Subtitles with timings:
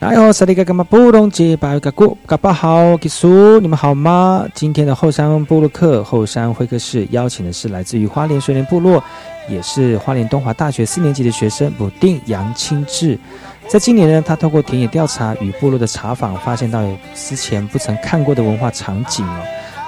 [0.00, 4.46] 哎呦，萨利嘎嘎嘛布隆吉巴尤嘎古嘎巴好，吉苏，你们好吗？
[4.54, 9.02] 今天的后山部落客后山会客室邀请的是来自于花莲水莲部落，
[9.48, 13.18] 也是花莲东华大学四年级的学生补定杨清志。
[13.66, 19.42] 在今年呢，他透过田野调查与部落的查访，发现到有之前不曾看过的文化场景哦，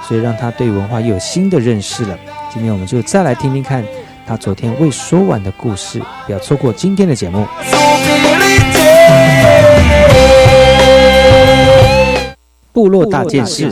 [0.05, 2.19] 所以让他对文化又有新的认识了。
[2.53, 3.81] 今天我们就再来听听看
[4.27, 7.47] 他昨天未说完的故事，不要错过今天的节目。
[12.73, 13.69] 部落大件事。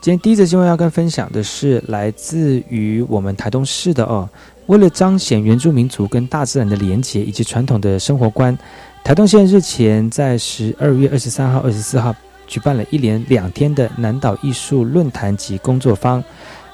[0.00, 4.28] 今天第一则新闻要跟分享的是来自于我们台东市的哦，
[4.66, 8.56] 为了彰显原住民族跟大自然的连结以及传统的生活观，
[9.02, 12.14] 台东县日前在十二月二十三号、二十四号。
[12.54, 16.22] 举办了一连两天的南岛艺术论坛及工作坊，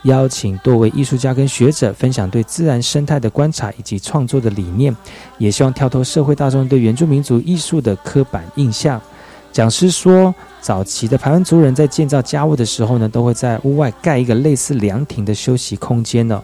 [0.03, 4.95] 邀请多位艺术家跟学者分享对自然生态的观察以及创作的理念，
[5.39, 9.01] 也希望跳脱社会大众对原住民族艺术的刻板印象。
[9.53, 16.43] 讲师说，早期的排湾族人在建造家屋的时候呢，都会在屋外盖一个类似凉亭的休息空间呢。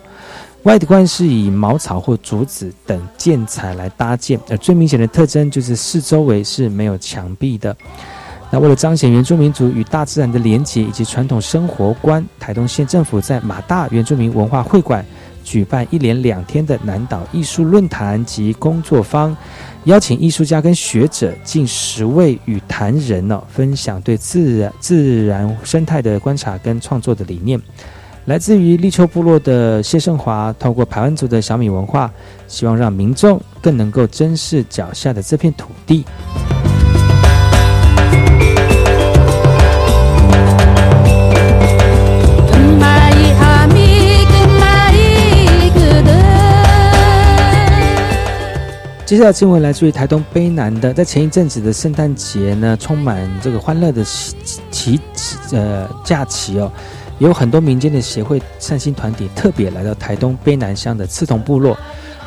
[0.62, 7.76] 外观是以茅草或竹子等建材来搭建，而最明显的特征就是四周围是没有墙壁的。
[8.50, 15.04] 那为了彰显原住民族与大自然的连结以及传统生活观，台东县政府在马大原住民文化会馆
[15.42, 19.36] 举办一连两天的南岛艺术论坛及工作坊，
[19.84, 27.60] 邀请艺术家跟学者近十位与谈人呢，分享对自然自然生态的观察跟创作的理念。
[28.26, 32.10] 来自于立秋部落的谢胜华，透过排湾族的小米文化，
[32.48, 36.04] 希望让民众更能够珍视脚下的这片土地。
[49.06, 54.02] 接下来新闻来自于台东卑南的，在前一阵子的圣诞节呢，充满这个欢乐的
[54.72, 55.00] 奇
[55.52, 56.68] 呃假期哦，
[57.18, 61.78] 有很多民间的协会、善心团体特别来到台东卑南乡的刺桐部落，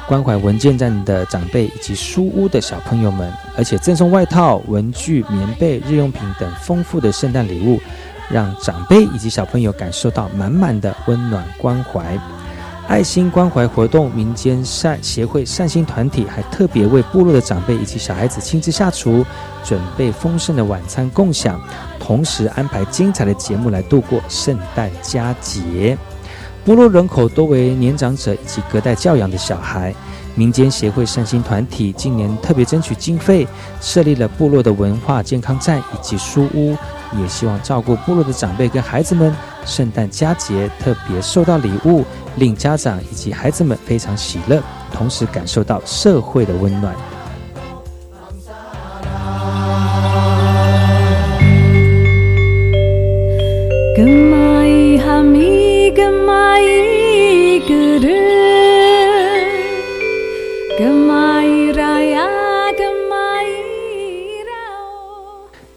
[0.08, 7.78] 关怀文件站的长辈以及书屋的小朋友们，而且赠送外套、文具、棉被、日用品等丰富的圣诞礼物，
[8.32, 12.18] 让长辈以及小朋友感受到满满的温暖关怀。
[12.90, 19.24] 爱心关怀活动，民间善协会善心团体还特别为部落的长辈以及小孩子亲自下厨，
[19.64, 21.62] 准备丰盛的晚餐共享，
[22.00, 25.96] 同时安排精彩的节目来度过圣诞佳节。
[26.66, 29.94] 部落人口多为年长者以及隔代教养的小孩，
[30.34, 33.48] 民间协会善心团体今年特别争取经费，
[33.80, 36.76] 设立了部落的文化健康站以及书屋，
[37.22, 39.32] 也希望照顾部落的长辈跟孩子们。
[39.70, 42.04] 圣诞佳节特别收到礼物，
[42.38, 44.62] 令家长以及孩子们非常喜乐，
[44.92, 46.96] 同时感受到社会的温暖。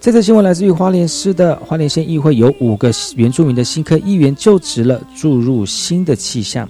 [0.03, 6.69] 这则新闻来自于花莲市的花莲县议会，有五个原住民的新科议员就职了，注入新的气象。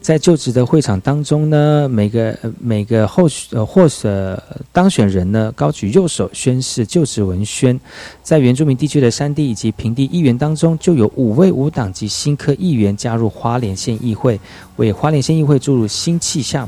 [0.00, 4.42] 在就职的会场当中呢，每个每个候选呃或者
[4.72, 7.78] 当选人呢，高举右手宣誓就职文宣。
[8.22, 14.40] 在原住民地区的山地以及平地议员当中，就有五位无党籍新科议员加入花莲县议会，
[14.76, 16.66] 为花莲县议会注入新气象。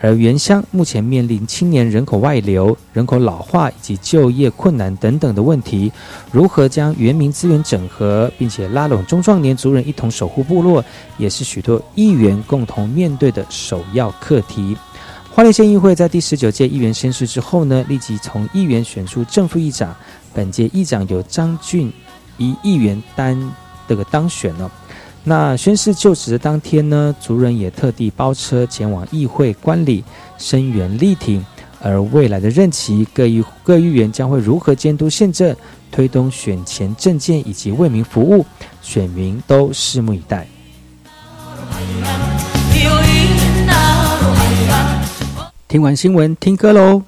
[0.00, 5.90] 而原乡目前面临青年人口外流、人口老化以及就业困难等等的问题，
[6.30, 10.84] 如何将原民资源整合，并且拉拢中壮年族人一同守护部落，
[11.16, 14.76] 也是许多议员共同面对的首要课题。
[15.32, 19.94] 花莲县议会在第十九届议员宣誓之后呢，立即从议员选出正副议长，
[20.32, 21.92] 本届议长由张俊
[22.38, 23.38] 一议员担
[23.88, 24.70] 这个当选了。
[25.28, 30.04] 那宣誓就职的当天呢，族人也特地包车前往议会观礼，
[30.38, 31.44] 声援力挺。
[31.82, 35.54] 而未来的任期，各议各议员将会如何监督宪政，
[35.90, 38.46] 推动选前政见以及为民服务，
[38.80, 40.46] 选民都拭目以待。
[45.66, 47.02] 听完新闻，听歌喽。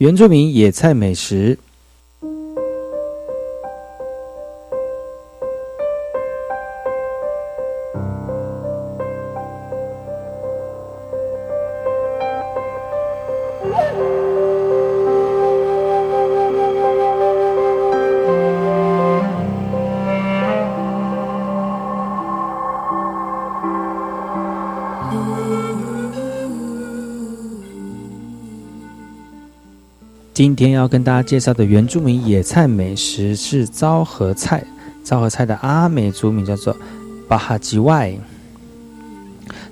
[0.00, 1.58] 原住民野菜美食。
[30.42, 34.64] 今天要跟大家介绍的原住民野菜美食是昭和菜。
[35.04, 36.74] 昭和菜的阿美族名叫做
[37.28, 38.10] 巴哈吉外。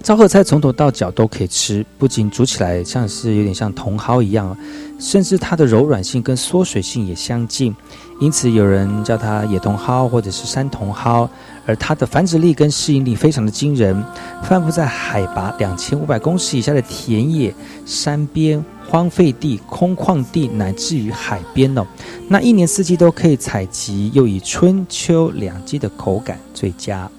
[0.03, 4.55] 昭和菜从头到脚都可以吃，不仅煮起来像是有点像茼蒿一样，
[4.99, 7.75] 甚至它的柔软性跟缩水性也相近，
[8.21, 11.27] 因此有人叫它野茼蒿或者是山茼蒿。
[11.65, 14.05] 而它的繁殖力跟适应力非常的惊人，
[14.43, 17.55] 分布在海拔两千五百公尺以下的田野、
[17.87, 18.63] 山边。
[18.91, 21.87] 荒废地、空旷地，乃至于海边哦，
[22.27, 27.11] 那一年四季都可以采集，又以春秋两季的口感最佳。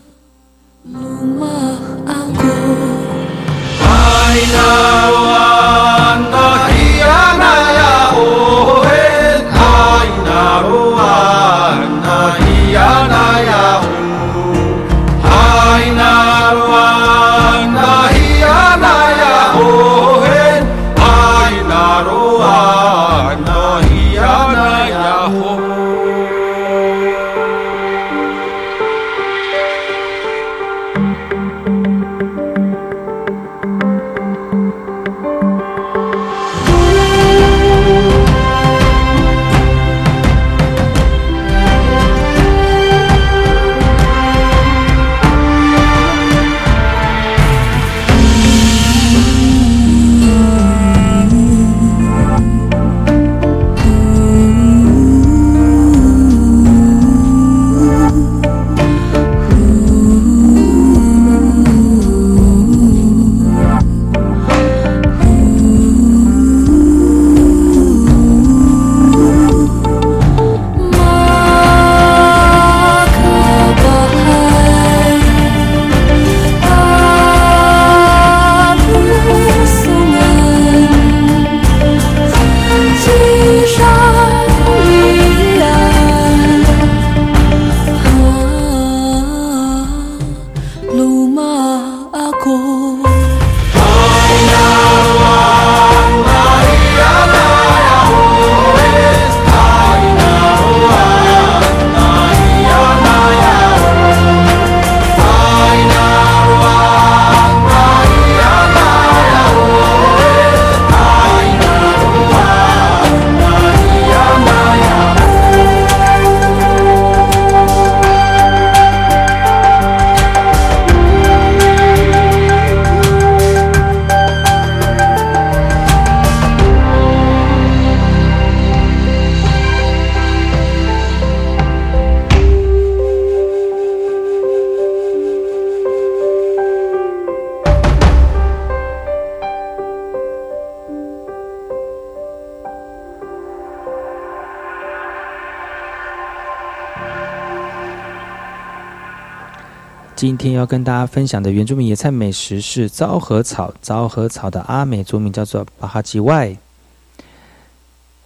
[150.20, 153.74] 今天要跟大家分享的原住民野菜美食是昭和草。
[153.82, 156.54] 昭和草的阿美族名叫做巴哈吉外。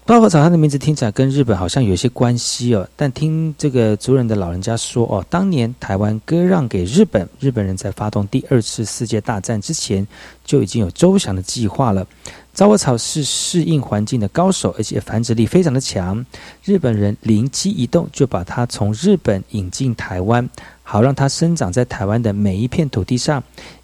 [0.08, 10.08] 昭和草它的名字听起来跟日本好像有些关系哦，但听这个族人的老人家说哦，当年台湾割让给日本，日本人在发动第二次世界大战之前
[10.44, 12.08] 就已经有周详的计划了。
[12.54, 16.24] 昭和草是适应环境的高手，而且繁殖力非常的强。
[16.64, 20.48] 日本人灵机一动，就把它从日本引进台湾。
[20.84, 23.42] 好让它生长在台湾的每一片土地上，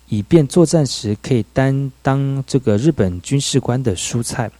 [0.10, 4.52] 以便作战时可以担当这个日本军事官的蔬菜。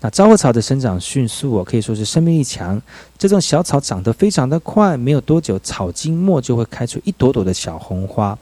[0.00, 2.80] 那昭和草的生长迅速哦，可以说是生命力强。
[3.16, 8.36] 这种小草长得非常的快，没有多久草茎末就会开出一朵朵的小红花。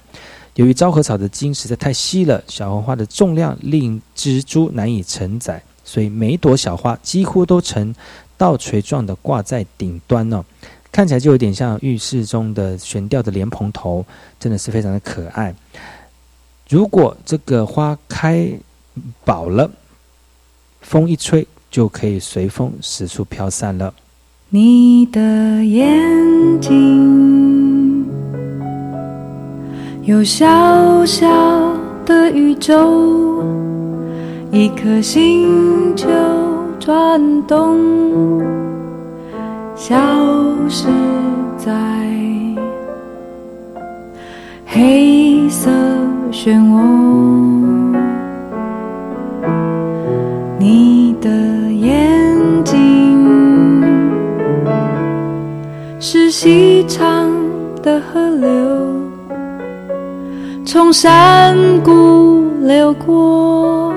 [0.54, 7.94] 由于昭和草的茎实在太细了，小红花的重量令蜘蛛难以承载，所以每朵小花几乎都呈
[8.36, 10.44] 倒垂状的挂在顶端呢。
[10.90, 14.04] 看起来就有点像浴室中的悬吊的莲蓬头，
[14.38, 15.54] 真的是非常的可爱。
[16.68, 18.50] 如果这个花开
[19.24, 19.70] 饱了，
[20.82, 23.94] 风一吹就可以随风四处飘散了。
[24.50, 27.71] 你的眼睛
[30.04, 31.28] 有小小
[32.04, 32.74] 的宇宙，
[34.50, 36.08] 一颗星球。
[36.84, 37.78] 转动，
[39.76, 39.94] 消
[40.68, 40.88] 失
[41.56, 41.72] 在
[44.66, 45.70] 黑色
[46.32, 46.82] 漩涡。
[50.58, 51.30] 你的
[51.70, 53.84] 眼睛
[56.00, 57.30] 是细长
[57.80, 58.50] 的河流，
[60.64, 63.92] 从山谷流过。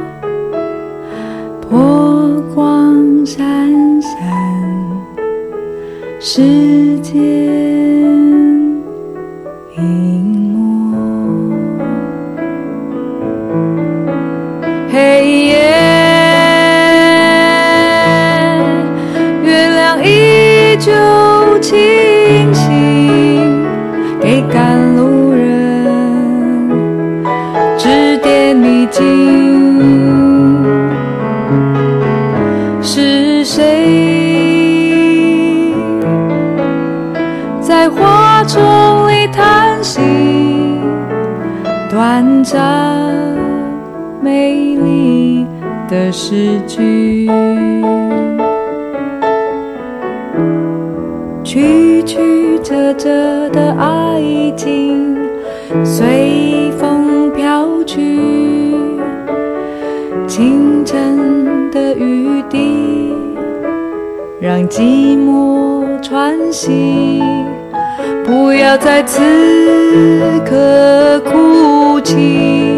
[1.70, 3.42] 波光闪
[4.02, 4.12] 闪，
[6.20, 7.20] 世界
[46.18, 47.28] 诗句，
[51.44, 54.22] 曲曲折折的爱
[54.56, 55.18] 情
[55.84, 58.00] 随风飘去。
[60.26, 63.14] 清晨的雨滴，
[64.40, 67.22] 让寂寞喘息。
[68.24, 69.22] 不要在此
[70.46, 72.75] 刻哭泣，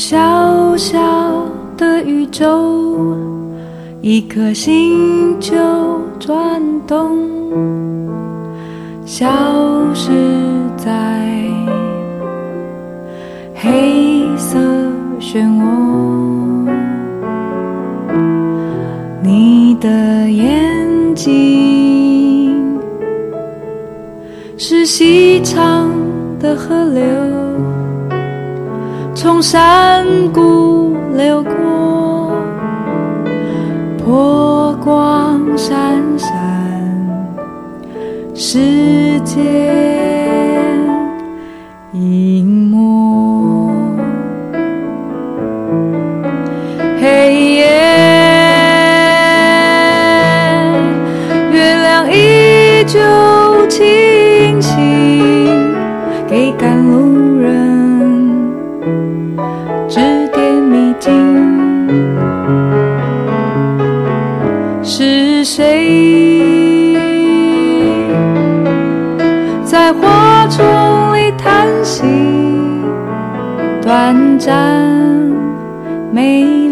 [0.00, 0.98] 小小
[1.76, 3.14] 的宇宙，
[4.00, 5.54] 一颗星球
[6.18, 7.18] 转动，
[9.04, 9.28] 消
[9.92, 10.10] 失
[10.78, 11.28] 在
[13.54, 14.58] 黑色
[15.20, 15.66] 漩涡。
[19.22, 22.80] 你的眼睛
[24.56, 25.90] 是细长
[26.40, 27.02] 的河流，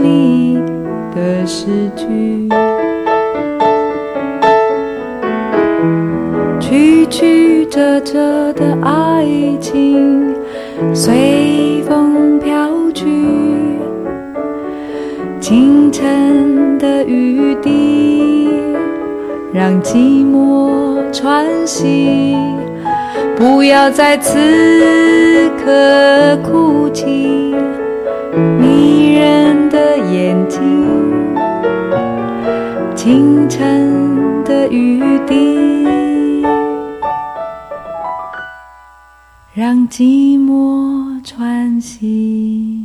[0.08, 0.58] 你
[1.14, 2.48] 的诗句，
[6.58, 9.26] 曲曲折折的爱
[9.60, 10.34] 情
[10.94, 13.04] 随风飘去。
[15.40, 18.48] 清晨的雨滴，
[19.52, 22.34] 让寂寞喘息。
[23.36, 24.38] 不要在此
[25.62, 27.47] 刻哭泣，
[30.12, 30.60] 眼睛。
[32.94, 35.84] 清晨的雨滴，
[39.54, 42.77] 让寂寞喘息。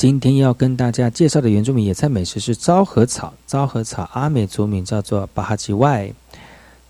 [0.00, 3.34] 今天要跟大家介绍的原住民野菜美食是昭和草。
[3.46, 6.10] 昭和草阿美族名叫做巴哈吉外。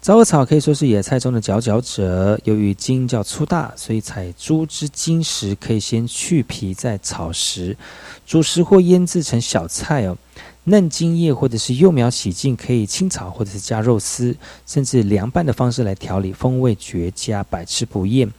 [0.01, 2.38] 昭和草可以说是野菜中的佼佼者。
[2.44, 7.77] 由于茎较粗大，所以采株之茎时可以先去皮再炒食，
[8.25, 10.16] 煮食或腌制成小菜哦。
[10.62, 14.37] 嫩茎叶或者是幼苗洗净，可以清炒或者是加肉丝，
[14.68, 18.31] 甚至凉拌的方式来调理，风味绝佳，百吃不厌。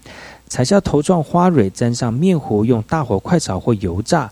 [0.48, 4.32] 采下头状花蕊，沾上面糊，用大火快炒或油炸。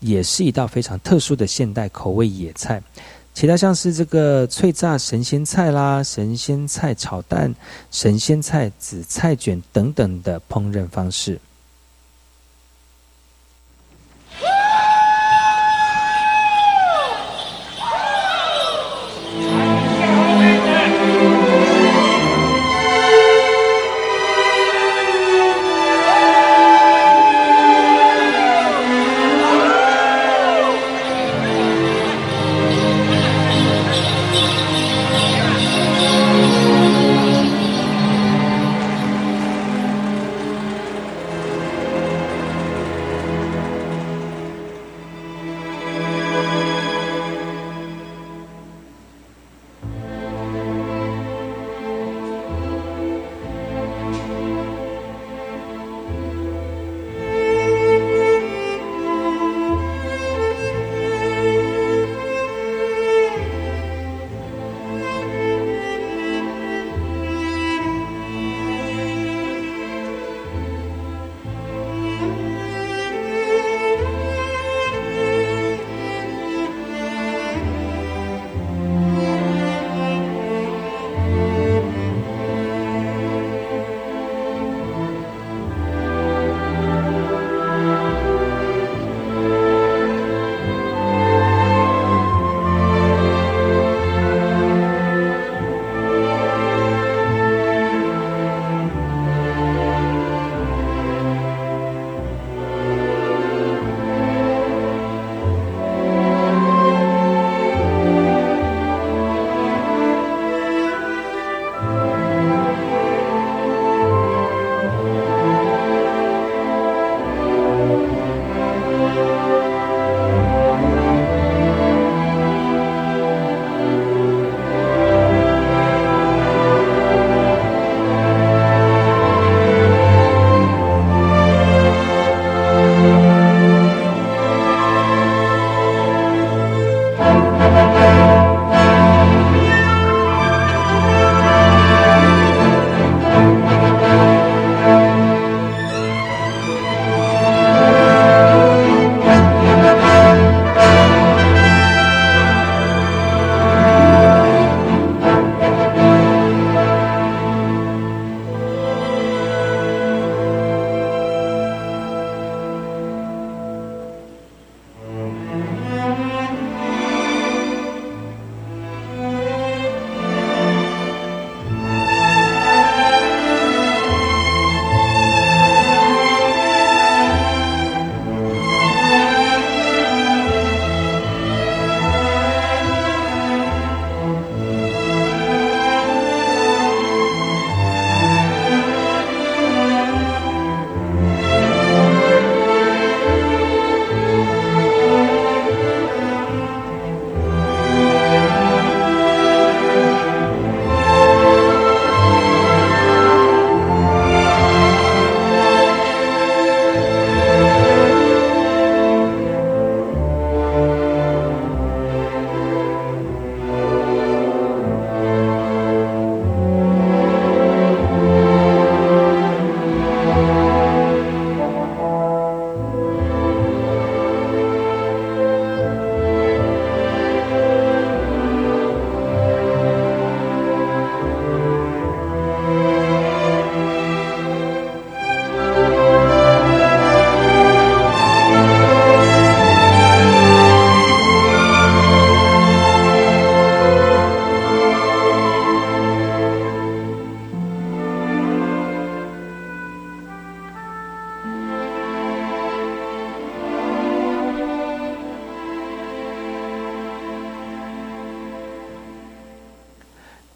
[0.00, 2.82] 也是一道非常特殊的现代口味野菜，
[3.32, 7.54] 其他像是这个脆炸神仙菜啦、神仙菜炒蛋、
[7.90, 11.40] 神仙菜紫菜卷等等的烹饪方式。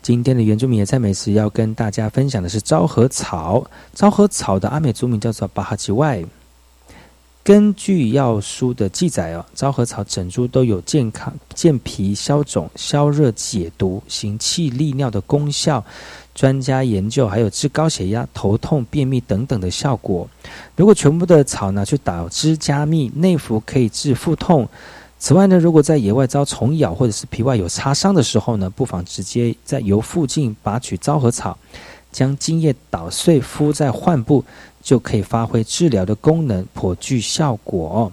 [0.05, 3.64] 今天的原住民野菜美食要跟大家分享的是昭和草。
[3.95, 6.23] 昭和草的阿美族名叫做巴哈吉外。
[7.43, 15.83] 根据药书的记载哦，昭和草整株都有健康、健脾、消肿、消热、解毒、行气利尿的功效。
[16.35, 20.29] 专家研究还有治高血压、头痛、便秘等等的效果。
[20.77, 24.69] 如果全部的草拿去捣汁加蜜内服，可以治腹痛。
[25.18, 31.59] 此外呢，如果在野外遭虫咬或者是皮外有擦伤的时候呢，不妨直接在由附近拔取昭和草，
[32.12, 34.44] 将茎叶捣碎敷在患部。
[34.85, 38.12] 就可以发挥治疗的功能，颇具效果。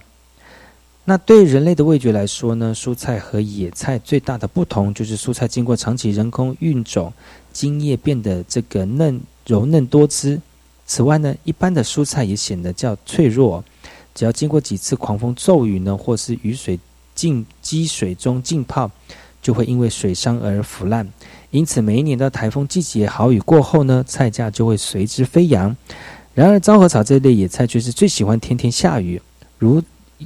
[1.03, 7.11] 那对人类的味觉来说呢，蔬菜和野菜最大的不同就是蔬菜经过长期人工育种，
[7.51, 10.39] 茎叶变得这个嫩柔嫩多汁。
[10.85, 13.61] 此外呢，一般的蔬菜也显得较脆弱，
[14.15, 16.79] 只要经过几次狂风骤雨呢，或是雨水
[17.21, 18.89] 浸积水中浸泡，
[19.43, 21.07] 就会因为水伤而腐烂。
[21.51, 25.75] 因此，每一年的台风季节好雨过后呢，菜价就会随之飞扬。
[26.33, 29.21] 然而，昭和草这类野菜却是最喜欢天天下雨，
[29.59, 29.83] 如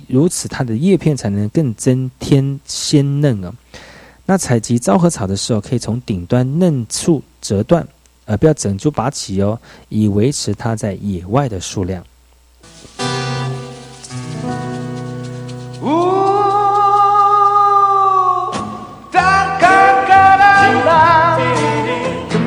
[0.07, 3.53] 如此，它的叶片才能更增添鲜嫩啊。
[4.25, 7.85] 那采集昭和草的时候，可以从顶端嫩处折断，
[8.25, 12.01] 而不要整株拔起哦，以维持它在野外的数量。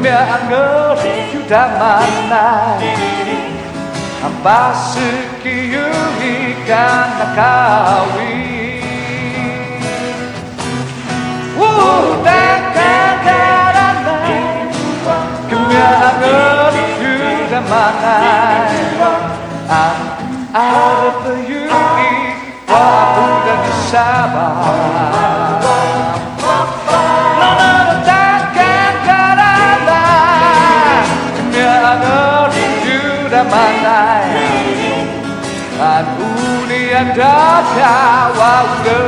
[0.00, 2.78] 명을 주다 만나
[4.42, 6.74] 바스키 유리가
[7.18, 8.68] 나가위
[17.68, 18.96] Manai,
[19.68, 25.07] I'm out of the unique, wah, budak sabar.
[37.58, 39.07] watch how I go.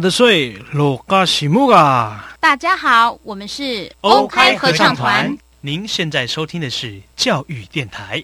[0.00, 2.36] 的水，罗嘎西木嘎。
[2.40, 5.36] 大家好，我们是欧开合唱团。
[5.60, 8.22] 您现在收听的是教育电台。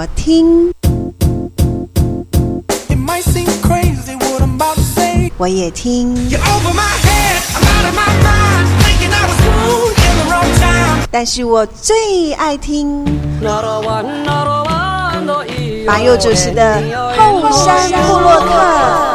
[0.00, 0.72] 我听，
[5.36, 6.16] 我也听，
[11.10, 13.04] 但是我最爱听。
[15.86, 16.82] 马佑主持的
[17.18, 19.09] 后山部落客。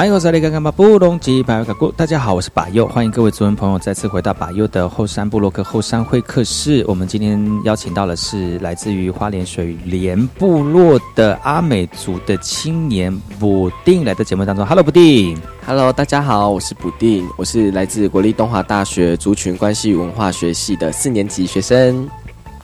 [0.00, 6.82] 哎，我是那个干嘛布隆吉巴尤古，大家好，我是巴佑，欢迎各位族人朋友再次回到巴佑的后山部落克后山会客室。
[6.88, 14.64] 我们今天邀请到的是来自于花莲水莲部落的阿美族的青年补丁来到节目当中。
[14.64, 15.38] Hello，补丁。
[15.66, 22.08] Hello，大家好，我是补丁，我是来自国立东华大学族群关系文化学系的四年级学生。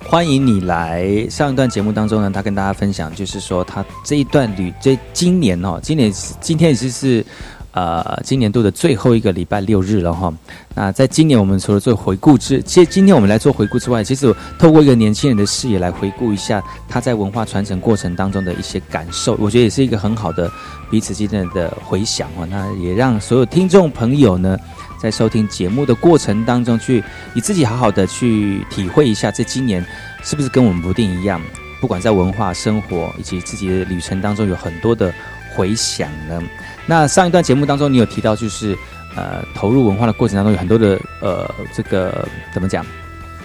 [0.08, 7.26] 欢迎你来上一段节目当中呢，他跟大家分享，就是说他这一段旅，这今年哦，今年今天已经是
[7.72, 10.32] 呃今年度的最后一个礼拜六日了哈。
[10.76, 20.50] 那在今年我们除了做回顾之，其实今天我们来做回顾之外，其实透过一个年轻人的视野来回顾一下他在文化传承过程当中的一些感受，我觉得也是一个很好的
[20.88, 22.46] 彼此之间的回想哦。
[22.48, 24.56] 那也让所有听众朋友呢。
[24.98, 27.02] 在收听节目的过程当中，去
[27.34, 29.84] 你自己好好的去体会一下，这今年
[30.22, 31.40] 是不是跟我们不定一样？
[31.80, 35.12] 不管在文化、生活以及自己的旅程当中，有很多的
[35.54, 36.42] 回响呢。
[36.86, 38.76] 那上一段节目当中，你有提到，就是
[39.14, 42.84] 呃，投入文化的过程当中，有很多的呃，这个怎么讲？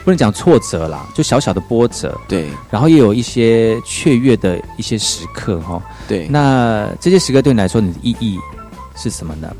[0.03, 2.19] 不能讲挫折啦，就小小的波折。
[2.27, 2.47] 对。
[2.71, 5.79] 然后也有一些雀跃的一些时刻，哈。
[6.07, 6.27] 对。
[6.27, 8.39] 那这些时刻对你来说，你的意义
[8.95, 9.53] 是什么呢？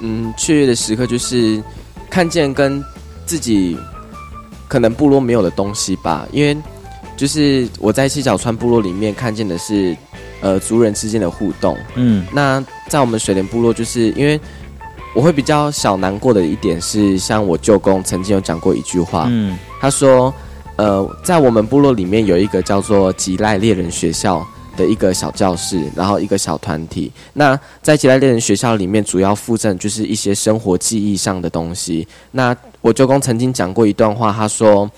[0.00, 1.62] 嗯，雀跃的时刻就是
[2.10, 2.82] 看见跟
[3.24, 3.76] 自己
[4.68, 6.26] 可能部落没有的东西吧。
[6.32, 6.56] 因为
[7.16, 9.96] 就是我在七角川部落里面看见的是
[10.40, 11.76] 呃族人之间的互动。
[11.94, 14.40] 嗯，那在我们水莲部落，就是因为
[15.14, 20.32] 我会比较小难过的一点是，像我舅公曾经有讲过一句话，嗯，他说
[20.76, 24.46] 呃在我们部落里面有一个叫做吉赖猎人学校。
[24.76, 27.10] 的一个小教室，然后一个小团体。
[27.32, 32.06] 那在吉来猎人学校里面，主要附赠就是一些生活记忆上的东西。
[32.30, 34.88] 那我舅公曾经讲过一段话，他说，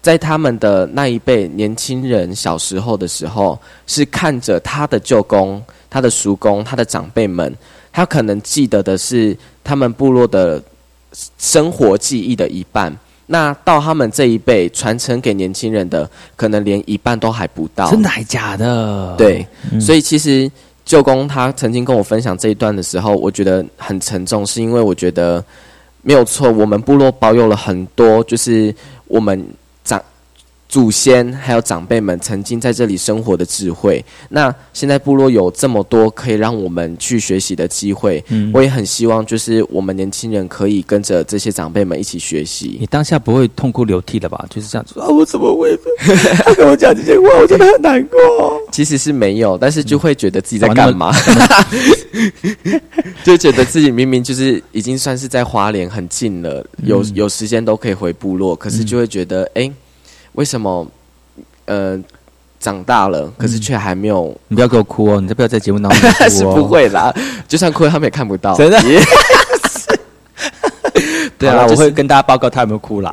[0.00, 7.52] 在他们的那一辈年轻人小时候的时候，是看着他的舅公、他的叔公、他的长辈们，
[7.92, 10.62] 他可能记得的是他们部落的
[11.38, 12.96] 生活记忆的一半。
[13.28, 17.88] 那到他们这一辈传承给年轻人的，可能连一半都还不到。
[17.88, 19.14] 真的还假的？
[19.16, 19.46] 对，
[19.80, 20.50] 所以其实
[20.84, 25.44] 舅公他曾经跟我分享这一段的时候，我觉得很沉重，是因为我觉得
[26.02, 28.74] 没有错，我们部落保有了很多，就是
[29.06, 29.46] 我们。
[30.68, 42.76] 祖先还有长辈们曾经在这里生活的智慧，那现在部落有这么多可以让我们去学习的机会，嗯，我也很希望就是我们年轻人可以跟着这些长辈们一起学习。
[42.78, 44.44] 你当下不会痛哭流涕的吧？
[44.50, 45.74] 就是这样子啊，我怎么会
[46.44, 47.28] 他跟我讲这些话？
[47.40, 48.18] 我真的很难过。
[48.70, 51.10] 其实是没有，但是就会觉得自己在干嘛？
[53.24, 59.72] 就觉得自己明明就是已经算是在花莲很近了，有有时间都可以回部落，可是就会觉得哎。
[60.38, 60.86] 为什么？
[61.64, 61.98] 呃，
[62.60, 64.34] 长大了，可是却还没有。
[64.46, 65.20] 你不要给我哭哦！
[65.20, 66.28] 你再不要在节目当中哭哦。
[66.30, 67.12] 是不会啦，
[67.48, 68.54] 就算哭，他们也看不到。
[68.54, 68.80] 真的。
[71.36, 73.12] 对啊，我会跟大家报告他有没有哭啦。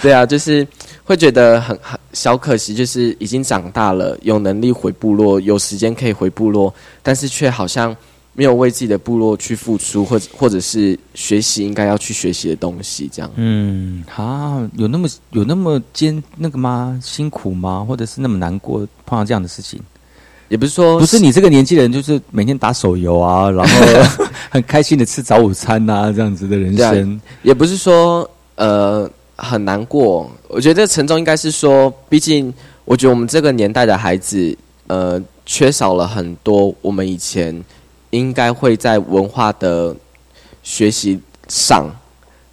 [0.00, 0.64] 对啊，就是
[1.04, 6.72] 会觉得很很小可惜，就是已经长大了，有能力回部落，有时间可以回部落，
[7.02, 7.94] 但是却好像。
[8.38, 13.30] 没有为自己的部落去付出，或者或者是学习应该要去学习的东西，这样。
[13.36, 17.00] 嗯，好，有那么有那么艰那个吗？
[17.02, 17.82] 辛苦吗？
[17.88, 19.80] 或者是那么难过碰到这样的事情？
[20.50, 27.18] 也不是说，不是你这个年纪的人，就是每天打手游啊， 然后很开心的吃早午餐呐，这样子的人生。
[27.42, 32.52] 也不是说呃很难过，我觉得陈重应该是说，毕竟
[32.84, 34.54] 我觉得我们这个年代的孩子，
[34.88, 37.64] 呃，缺少了很多我们以前。
[38.10, 39.94] 应该会在文化的
[40.62, 41.88] 学习上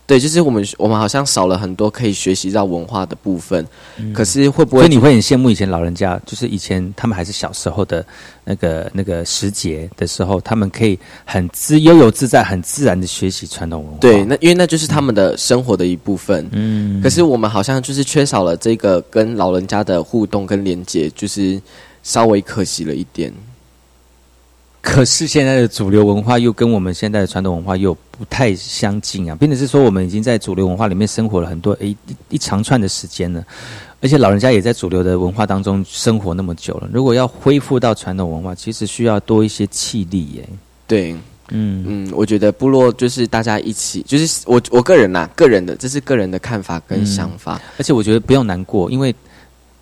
[0.06, 3.66] 对，就是我们我们好像少了很多可以学习到文化的部分。
[4.14, 4.82] 可是会不会？
[4.82, 8.06] 所以你会很羡慕以前老人家，就是以前他们还是小时候的
[8.44, 13.98] 那个那个时节的时候，他们可以很自悠游自在、很自然的学习传统文化。
[14.00, 16.48] 对，那因为那就是他们的生活的一部分。
[16.52, 17.02] 嗯。
[17.02, 21.60] 可是我们好像就是缺少了这个跟老人家的互动跟连接，就是
[22.04, 23.34] 稍微可惜了一点。
[24.84, 31.98] 可是现在的主流文化又跟我们现在的传统文化又不太相近啊，并且是说我们已经在主流文化里面生活了很多诶一
[32.32, 33.42] 一长串的时间了，
[34.02, 40.50] 而且老人家也在主流的文化当中生活那么久了，如果要恢复到传统文化，其实需要多一些气力耶。
[40.86, 41.14] 对，
[41.50, 49.16] 嗯嗯，我觉得部落就是大家一起，就是我我个人呐，个人的这是个人的看法跟想法，而且我觉得不用难过，因为。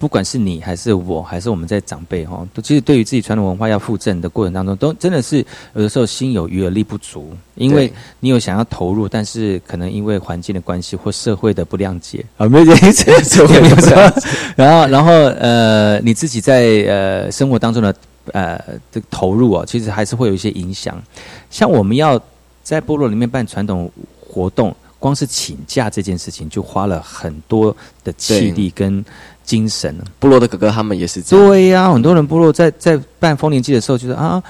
[0.01, 5.45] 不管是你还是我，还是我们在长辈哈，都其实对于自己传统文化要复振的过程当中，都真的是
[5.75, 13.95] 有的时候心有余而力不足，因为你有想要投入，但是可能因为环境的关系或社会的不谅解啊，没有这意思， 没有错。
[14.55, 17.95] 然后，然后呃，你自己在呃生活当中的
[18.31, 18.59] 呃
[18.91, 20.99] 这个投入啊，其实还是会有一些影响。
[21.51, 22.19] 像我们要
[22.63, 23.87] 在部落里面办传统
[24.27, 29.05] 活动，光是请假这件事情，就花了很多的气力跟。
[29.43, 31.47] 精神，部落的哥哥他们也是这样。
[31.47, 34.41] 对呀，很多人部落在在办丰年祭的时候，就是啊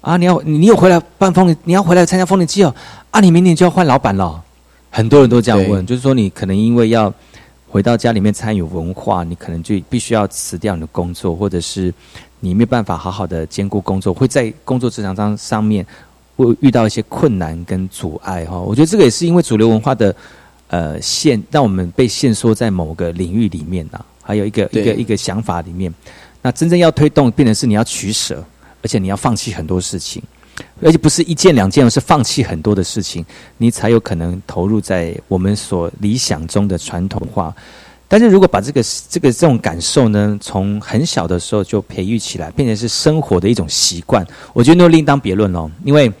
[0.00, 2.74] 啊，你要你有回来办丰年，你要回来参加丰年祭哦。
[3.10, 4.42] 啊，你明年就要换老板了。
[4.90, 7.12] 很多人都这样问，就是说你可能因为要
[7.68, 11.92] 回到家里面参与文化，你可能就必须要辞掉你的工作，或者是
[12.40, 15.86] 你没有办法好好的兼顾工作，会在工作职场上上面
[16.36, 18.58] 会遇到一些困难跟阻碍哈。
[18.58, 20.14] 我觉得这个也是因为主流文化的
[20.68, 24.00] 呃限，让我们被限缩在某个领域里面呐。
[24.22, 25.92] 还有一个一个一个想法里面，
[26.42, 28.44] 那真正要推动，变成是你要取舍，
[28.82, 30.22] 而且你要放弃很多事情，
[30.82, 33.24] 而且不是一件两件，而是放弃很多的事情，
[33.58, 37.54] 你才有可能投入在我们所理想中的传统化。
[38.08, 46.12] 但是如果把这个这个这种感受呢，从很小的时候就培育起来，变成是生活的一种习惯，我觉得那另当别论哦，因为。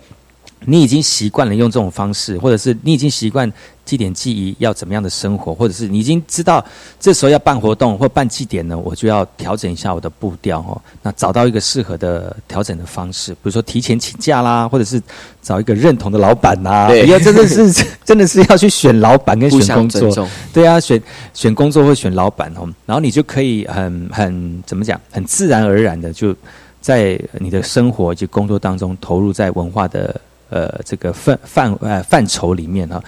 [0.66, 3.50] 你已经习惯了用这种方式，或者是你已经习惯
[3.90, 6.64] 祭典祭仪要怎么样的生活，或者是你已经知道
[7.00, 10.80] 这时候要办活动或办祭典呢，我就要调整一下我的步调哦。
[11.02, 15.02] 那找到一个适合的调整的方式，比如说提前请假啦，或者是
[15.42, 16.86] 找一个认同的老板呐。
[16.86, 20.28] 对，要真的是 真的是要去选老板跟选工作。
[20.52, 21.02] 对啊，选
[21.34, 26.32] 选工作或选老板哦，然后你就可以很很怎么讲，很自然而然的就
[26.80, 30.14] 在你的生活以及工作当中投入在文化的。
[30.52, 33.00] 呃，这个范范呃范畴里面哈，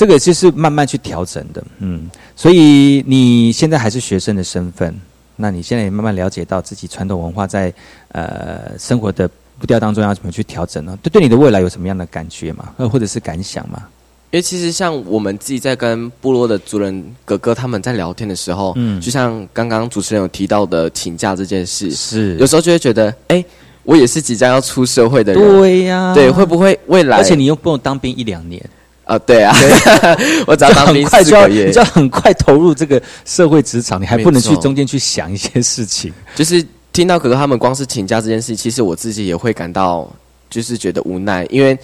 [0.00, 4.98] 这个就是慢慢去调整的，嗯，所以你现在还是学生的身份，
[5.36, 7.70] 那你现在也慢慢了解到自己传统文化在
[8.12, 9.28] 呃生活的
[9.58, 10.98] 步调当中要怎么去调整呢？
[11.02, 12.72] 对对，你的未来有什么样的感觉吗？
[12.90, 13.82] 或者是感想吗？
[14.30, 23.44] 因为其实像我们自己在跟部落的族人哥哥他们在聊天的时候，嗯，就像刚刚主持人有提到的请假这件事，是有时候就会觉得，哎。
[23.82, 27.16] 我也是即将要出社会的人，对呀，对，会不会未来？
[27.16, 28.62] 而且你又不用当兵一两年
[29.10, 29.18] 啊？
[29.26, 29.52] 对啊，
[30.46, 36.12] 我只要当兵四个月，你就要很快投入这个社会职场，你还不能去中间去想一些事情。
[36.36, 40.08] 就是听到哥哥他们光是请假这件事，其实我自己也会感到
[40.48, 41.76] 就是觉得无奈，因为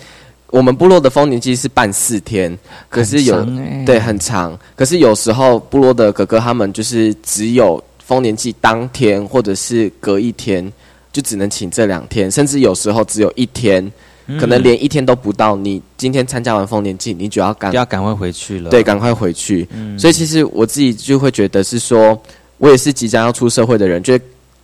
[0.51, 2.57] 我们部落的丰年祭是办四天，
[2.89, 3.45] 可是有
[3.85, 10.73] 对很长，可是有时候部落的哥哥他们就是只有丰年祭当天或者是隔一天。
[11.13, 13.91] 就只能请这两天，甚至有时候只有一天，
[14.39, 15.55] 可能连一天都不到。
[15.55, 18.71] 你今天参加完丰年祭，你就要赶要赶快回去了。
[18.71, 19.69] 对，赶快回去。
[19.99, 22.21] 所以其实我自己就会觉得是说，
[22.59, 24.19] 我也是即将要出社会的人，就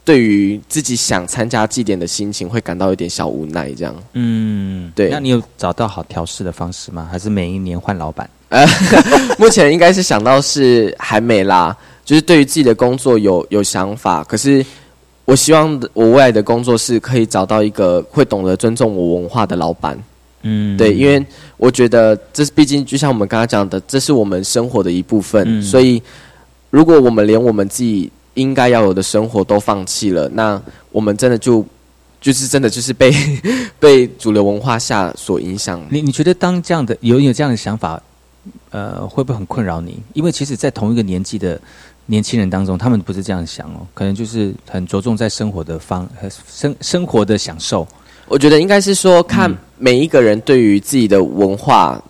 [0.04, 3.72] 对于自己想参加祭典的心情，会感到有点小无奈。
[3.72, 5.08] 这样，嗯，对。
[5.10, 7.08] 那你有找到好调试的方式吗？
[7.10, 8.28] 还是每一年换老板？
[9.38, 14.64] 目前应该是想到是还没啦，就是对于自己的工作有有想法，可是。
[15.32, 19.98] 我希望我未来的工作是可以找到一个会懂得尊重我文化的老板。
[20.42, 21.24] 嗯，对，因为
[21.56, 25.62] 我觉得这是毕竟就像我们刚刚讲的，这是我们生活的一部分。
[25.62, 26.02] 所以，
[26.68, 30.60] 如果我们连我们自己应该要有的生活都放弃了，那
[30.90, 31.64] 我们真的就
[32.20, 33.10] 就是真的就是被
[33.80, 35.80] 被主流文化下所影响。
[35.88, 37.98] 你你觉得当这样的有有这样的想法，
[38.68, 39.98] 呃，会不会很困扰你？
[40.12, 41.58] 因为其实，在同一个年纪的。
[42.06, 46.08] 年轻人当中，他们不是这样想哦，可能就是很着重在生活的方
[46.48, 47.86] 生生活的享受。
[48.26, 52.02] 我觉得应该是说，看每一个人对于自己的文化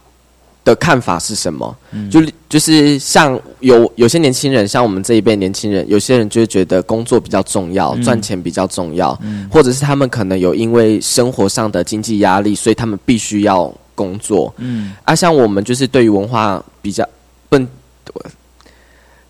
[0.64, 1.76] 的看法是什么。
[1.90, 9.18] 嗯就就是像有有些年轻人，像我们这一辈年轻人，有些人就会觉得工作比较重要，赚钱比较重要，
[9.50, 14.52] 或者是他们可能有因为生活上的经济压力，所以他们必须要工作。
[14.58, 17.08] 嗯，啊，像我们就是对于文化比较
[17.48, 17.68] 笨。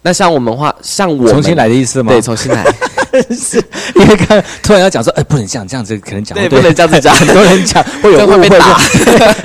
[0.02, 2.12] 那像我们话，像我重新来的意思吗？
[2.12, 2.64] 对，重新来。
[3.30, 3.62] 是
[3.94, 8.78] 因为刚突然要讲说，哎，不能这样，这样子可能讲对，不能这样子讲，很多人讲 会有会被打，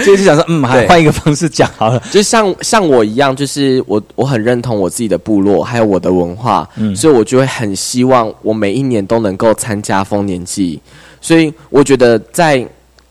[0.04, 2.02] 所以 就想说，嗯，换一个方式讲好了。
[2.10, 10.82] 就像像我一样，就是我我很认同我自己的部落，还有我的文化，嗯，所以我就会很希望我每一年都能够参加丰年祭，
[11.22, 12.66] 所以我觉得在。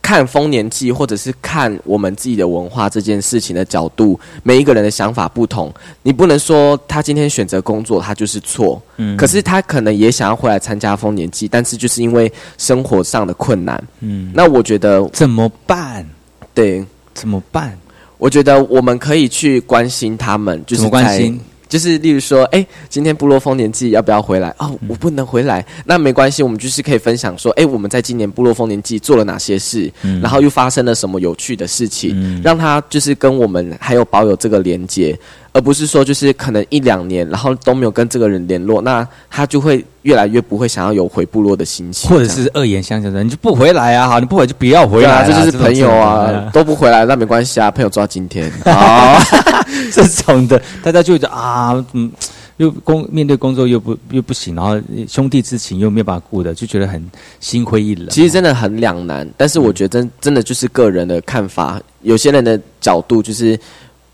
[0.07, 5.75] 看丰年祭，或者是看我们自己的文化这件事情的角度，每一个人的想法不同。
[6.05, 8.81] 你不能说他今天选择工作，他就是错。
[8.99, 13.83] 嗯，可是他可能也想要回来参加丰年祭，但是就是因为生活上的困难。
[13.99, 16.09] 嗯，那我觉得怎么办？
[16.55, 17.77] 对，怎么办？
[18.17, 21.41] 我觉得我们可以去关心他们，就是关心。
[21.69, 24.55] 就是，例如说，哎，今天部落丰年祭要不要回来？
[24.59, 29.91] 哦，我不能回来，那没关系，我们就是可以分享说，哎，我们在今年部落丰年祭做了哪些事，
[30.23, 35.19] 然后又发生了什么有趣的事情，让他就是跟我们还有保有这个连接。
[35.53, 44.07] 而不是说就是可能一两年，然后都没有跟这个人联络，那他就会越来越不会想要有回部落的心情，或者是恶言相向的，你就不回来啊？
[44.07, 49.19] 好，你不回就不要回来，这就是朋友啊，都不回来那没关系啊，朋友做到今天啊，
[49.93, 52.11] 这种的，大家就觉得啊，嗯，
[52.57, 57.05] 又工面对工作又不又不行，然后兄弟之情又没有办法顾的，就觉得很
[57.41, 58.09] 心灰意冷。
[58.11, 63.59] 其实真的很两难，但是我觉得真真的就是个人的看法，有些人的角度就是。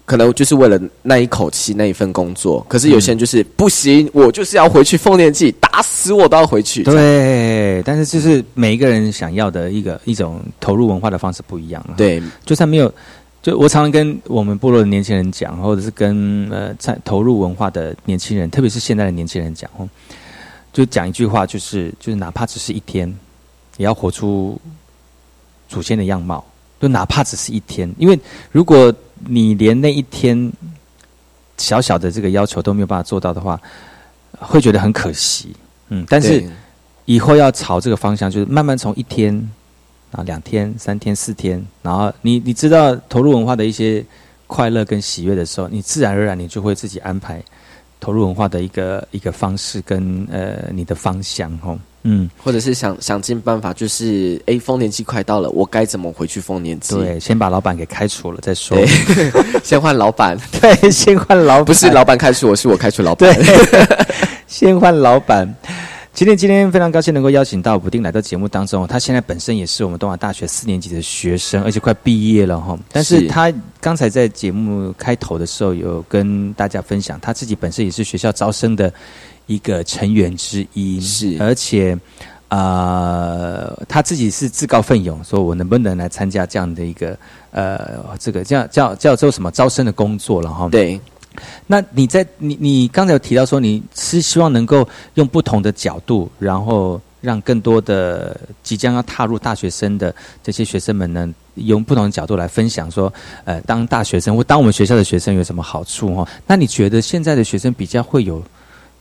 [0.04, 6.82] 可能就是为了那一口气那一份工作，可是有些人就是不行，我就是要回去丰年祭，打死我都要回去。
[6.82, 11.82] 对，但是就是每一个人想要的一个一种投入文化的方式不一样。
[11.96, 12.92] 对，就算没有，
[13.42, 19.68] 就我常常跟我们部落的年轻人讲，或者是跟呃在投入文化的年轻人，特别是现在的年轻人讲，
[20.72, 23.12] 就讲一句话，就是就是哪怕只是一天，
[23.76, 24.58] 也要活出
[25.68, 26.44] 祖先的样貌，
[26.80, 28.18] 就哪怕只是一天，因为
[28.50, 28.94] 如果。
[29.28, 30.52] 你连那一天
[31.56, 33.56] 小小的这个要求都没有办法做到的话，
[34.36, 35.54] 会觉得很可惜。
[35.90, 36.42] 嗯，但是
[37.04, 39.32] 以后要朝这个方向，就是慢慢从一天
[40.12, 44.04] 啊、两天、三天、四天，然后你你知道投入文化的一些
[44.46, 47.42] 快乐跟喜悦的时候，你自然而然你就会自己安排
[47.98, 51.78] 投入文化的一个一个方式跟呃你的方向哦。
[52.04, 56.96] 嗯，或者是想想尽办法，就是哎，丰年期快到了，我该怎么回去丰年期？
[56.96, 58.76] 对，先把老板给开除了再说。
[59.62, 63.32] 先换老板， 对，先换老板，不是老板开除我，是我开除老板。
[63.32, 63.86] 对，
[64.48, 65.48] 先换老板。
[66.14, 68.86] 今天今天非常高兴能够邀请到补丁来到节目当中。
[68.86, 72.78] 他现在本身也是我们东华大学四年级的学生，而且快毕业了哈。
[72.92, 78.92] 但是他刚才在节目开头的时候有跟大家分享，他自己本身也是学校招生的。
[79.46, 81.98] 一个成员之一是，而且，
[82.48, 87.18] 呃，他自己是自告奋勇，说我能不能来参加这样的一个
[87.50, 90.68] 呃，这个叫叫叫做什么招生的工作了哈？
[90.70, 90.98] 对。
[91.66, 103.12] 那你在你你刚才有提到说你是希望能够用不同的角度，然后让更多的即将要踏入大学生的这些学生们呢，用不同的角度来分享说，
[103.44, 106.28] 呃，当大学生或当我们学校的学生有什么好处哈？
[106.46, 108.42] 那你觉得现在的学生比较会有？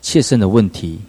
[0.03, 0.99] 切身的问题，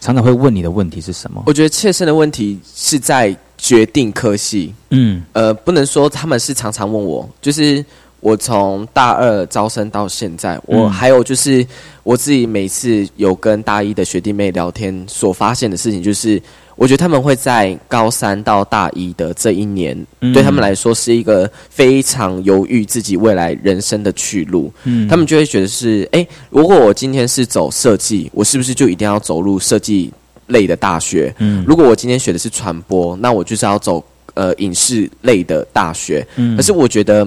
[0.00, 1.42] 常常会问你的问题是什么？
[1.46, 4.74] 我觉得切身的问题是在决定科系。
[4.90, 7.82] 嗯，呃，不能说他们是常常问我，就是
[8.24, 11.66] 我从大二招生到现在，我还有就是
[12.02, 16.40] 我自己每次有跟大一的学弟妹聊天所发现的事情，就是。
[16.76, 19.96] 我觉得他们会在高三到大一的这一年，
[20.32, 24.72] 对他们来说是一个非常犹豫自己未来人生的去路。
[24.82, 30.12] 嗯，他们就会觉得是：哎，如果我今天是走设计，我是不是就一定要走入设计
[30.48, 31.32] 类的大学？
[31.38, 34.02] 嗯，如果我今天学的是传播，那我就是要走
[34.34, 36.26] 呃影视类的大学。
[36.34, 37.24] 嗯，可是我觉得，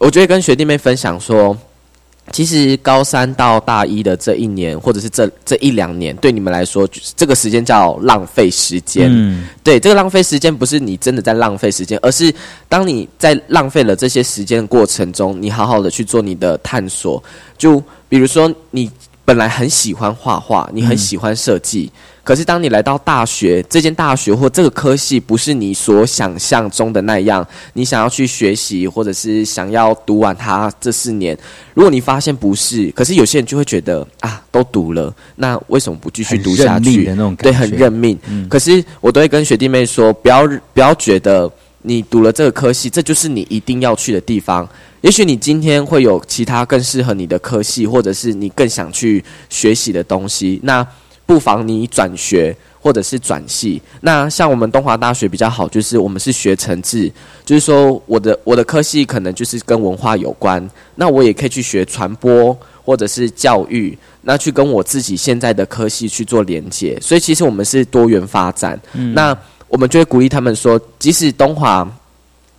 [0.00, 1.56] 我觉得跟学弟妹分享说。
[2.32, 9.10] 其实高三到大一的这一年，或者是这这一两年，对你们来说，这个时间叫浪费时间。
[9.10, 12.32] 嗯，对，这个浪费时间不是你真的在浪费时间，而是
[12.68, 17.20] 当你在浪费了这些时间的过程中，你好好的去做你的探索。
[17.58, 18.88] 就比如说，你
[19.24, 21.90] 本来很喜欢画画，你很喜欢设计。
[22.22, 31.36] 可是，当你来到大学，这间大学或这个科系不是你所想象中的那样，你想要去学习，或者是想要读完它这四年，
[31.74, 37.06] 如果你发现不是，可是有些人就会觉得啊，都读了，那为什么不继续读下去？
[37.42, 38.16] 对，很认命。
[38.48, 41.50] 可是我都会跟学弟妹说，不要不要觉得
[41.82, 44.68] 你读了这个科系，这就是你一定要去的地方。
[45.00, 50.60] 也许你今天会有其他更适合你的科系，或者是你更想去学习的东西。
[50.62, 50.86] 那
[51.24, 53.80] 不妨你转学，或者是转系。
[54.00, 57.10] 那像我们东华大学比较好，就是我们是学程制，
[57.46, 62.54] 就是说我的我的科系可能就是跟文化有关，那我也可以去学传播
[62.84, 66.98] 或者是教育，那去跟我自己现在的科系去做连接。
[67.00, 68.78] 所以其实我们是多元发展。
[69.14, 69.34] 那
[69.70, 71.88] 我们就会鼓励他们说，即使东华。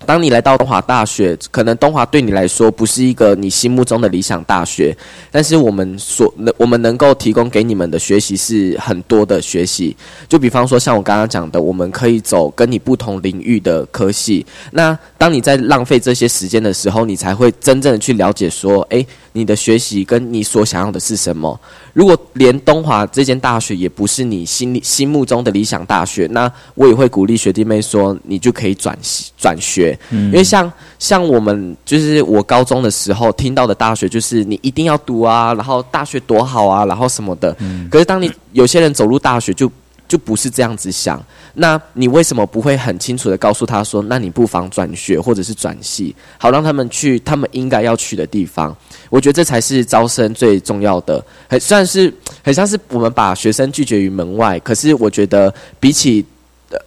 [0.04, 4.98] 当你来到东华大学，可能东华对你来说不是一个你心目中的理想大学，
[5.30, 9.96] 但是我们所能我们能够提供给你们的学习是很多的学习。
[10.28, 14.44] 就比方说，像我刚刚讲的，我们可以走跟你不同领域的科系。
[14.72, 21.60] 那当你在浪费这些时间的时候，你才会真正的去了解说，诶，你的学习跟你所想要的是什么。
[21.94, 28.98] 如果连东华这间大学也不是你心里心目中的理想大学，那我也会鼓励学弟妹说，你就可以转
[29.38, 37.56] 转学，因为像像我们就是我高中的时候听到的大学，就是你一定要读啊，然后大学多好啊，然后什么的。
[37.90, 39.72] 可是当你有些人走入大学，就
[40.12, 41.24] 就不是这样子想。
[41.54, 48.76] 那你为什么不会很清楚的告诉他说，那你不妨转学或者是转系，好让他们去他们应该要去的地方？
[49.10, 54.60] 我觉得这才是招生最重要的，很算是很像是我们把学生拒绝于门外。
[54.60, 56.26] 可是我觉得比起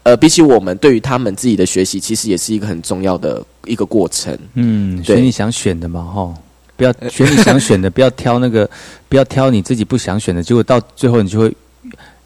[0.03, 4.39] 呃比起我们对于他们自己的学习，其实也是一个很重要的一个过程。
[4.53, 6.35] 嗯，选你想选的嘛，哈，
[6.77, 8.69] 不要选你想选的，不要挑那个，
[9.09, 11.55] 不要挑你自己不想选的，结果到最后你就会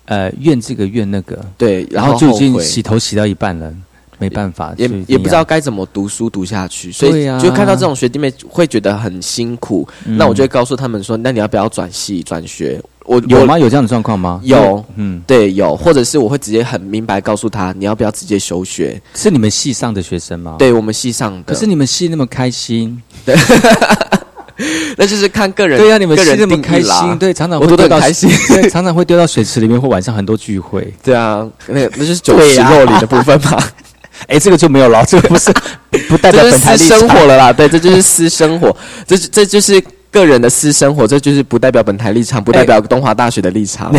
[0.09, 3.73] 呃怨这个怨那个，对，然后就已经洗头洗到一半了。
[4.21, 9.87] 没办法，也也不知道该怎么读书读下去，所以就看到这种学弟妹会觉得很辛苦。
[10.05, 13.57] 那我就会告诉他们说：“那你要不要转系转学？”我有吗？
[13.57, 14.41] 有这样的状况吗？
[14.43, 20.57] 有，嗯，对，有，或者是我会直接很明白告诉他：“你要不要直接休学？”是你们系上的学生吗？
[20.59, 21.45] 对我们系上的。
[21.45, 23.37] 可是你们系那么开心，对，
[24.97, 25.79] 那就是看个人。
[25.79, 30.93] 对呀，你们系那么开心，对，常常会丢到开心， 对，常常会丢到水池里面，或晚上很多聚会。
[31.03, 33.63] 对啊，那那就是酒池肉林的部分嘛。
[34.27, 35.53] 哎，这个就没有了，这个不是
[36.09, 37.53] 不代表本台私生活了啦。
[37.53, 39.81] 对，这就是私生活，这这就是
[40.11, 43.95] 个人的私生活，这就是不代表本台立场，不代表东华大学的立场。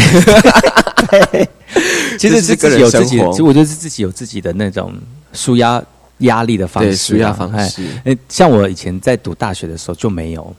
[2.17, 4.93] 其实是自己有自己，其实我觉得是自己有自己的那种
[5.31, 5.81] 舒压
[6.19, 7.83] 压力的方式，舒压方式。
[8.05, 10.55] 哎，像我以前在读大学的时候就没有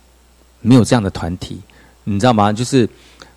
[0.61, 1.61] 没有这样的团体，
[2.05, 2.53] 你知道吗？
[2.53, 2.89] 就是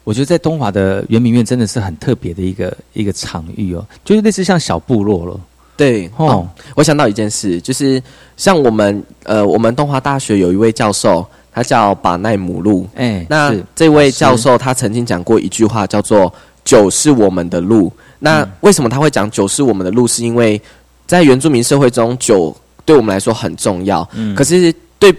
[0.03, 5.39] 我觉得在东华的圆明园真的是很特别的一个一个场域哦，就是类似像小部落了。
[5.75, 8.01] 对哦，我想到一件事，就是
[8.37, 12.87] 像我们呃，我们东华大学有一位教授，他叫巴奈姆路。
[12.93, 16.31] 哎，那这位教授他曾经讲过一句话，叫做
[16.63, 17.91] “酒是我们的路”。
[18.19, 20.05] 那为什么他会讲“酒是我们的路”？
[20.07, 20.61] 是因为
[21.05, 24.07] 在原住民社会中，酒对我们来说很重要。
[24.13, 25.13] 嗯，可是对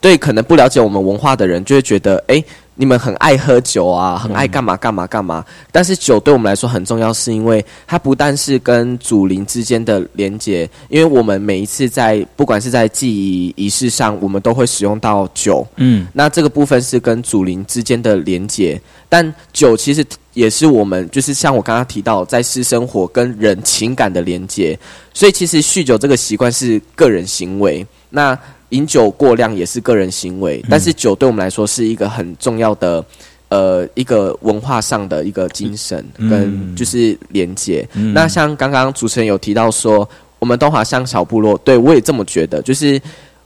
[0.00, 2.42] 对可能不了解我们文化的人，就会觉得哎。
[2.80, 5.44] 你们很爱喝酒啊，很爱干嘛干嘛干嘛。
[5.70, 15.66] 但是酒对我们来说很重要，是因为它不但是跟祖灵之间的连接，因为我们每一次在不管是在记忆仪式上，我们都会使用到酒。
[15.76, 20.02] 嗯，那这个部分是跟祖灵之间的连接，但酒其实
[20.32, 24.78] 也是我们就是像我刚刚提到，在私生活跟人情感的连接。
[25.12, 27.86] 所以其实酗酒这个习惯是个人行为。
[28.08, 28.36] 那
[28.70, 33.04] 饮酒过量也是个人行为，但是酒对我们来说是一个很重要的，
[33.48, 37.86] 呃，一个文化上的一个精神跟就是连接。
[38.14, 40.08] 那像刚刚主持人有提到说，
[40.38, 43.00] 我们东华乡小部落，对我也这么觉得，就是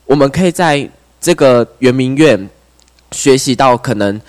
[0.07, 0.89] 我们可以在
[1.20, 2.49] 这个圆明园
[3.12, 4.20] 学习到，可能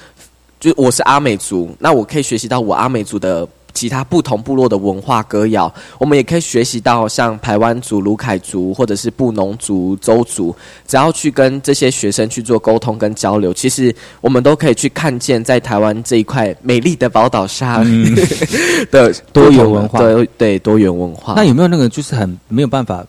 [0.59, 3.47] 就我是阿美族，那我可以学习到我阿美族的。
[3.75, 10.55] 其他不同部落的文化歌谣，我们也可以学习到像台湾族、卢凯族或者是布农族、周族，
[10.87, 17.85] 只要去跟这些学生去做沟通跟交流，其实我们都可以去看见在台湾这一块美丽的宝岛上
[18.89, 21.33] 的多元文化，对对多元文化。
[21.35, 23.05] 那有没有那个就是很没有办法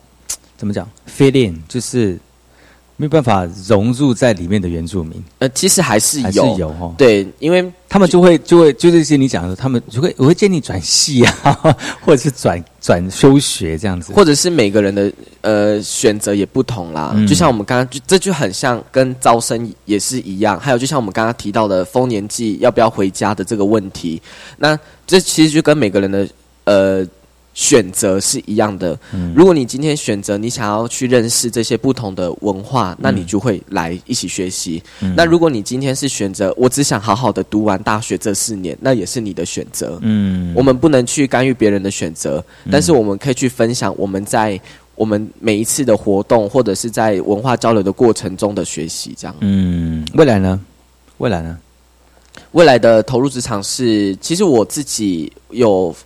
[0.58, 0.86] 怎么讲
[1.16, 2.18] ？fit in 就是。
[2.98, 17.14] 没有办法融入在里面的原住民，呃，其实还是有，有哈，对，因为他们就会就会就这些你讲的，他们就会我会建议转系啊， 或者是转转休学这样子，或者是每个人的呃选择也不同啦。
[17.28, 24.22] 就像我们刚刚就这就很像跟招生也是一样，还有就像我们刚刚提到的丰年祭要不要回家的这个问题，
[24.56, 26.26] 那这其实就跟每个人的
[26.64, 27.06] 呃。
[27.56, 28.96] 选择是一样的。
[29.34, 34.80] 如果你今天选择你想要去认识这些不同的文化，那你就会来一起学习。
[35.16, 39.98] 那如果你今天是选择我只想好好的读完大学这四年，那也是你的选择。
[40.02, 44.60] 嗯，我们不能去干预别人的选择，但是我们可以去分享我们在
[44.94, 49.14] 我们每一次的活动或者是在文化交流的过程中的学习。
[49.16, 49.34] 这样。
[49.40, 50.60] 嗯，未来呢？
[51.16, 51.58] 未来呢？
[52.52, 55.96] 未来的投入职场是，其实我自己有。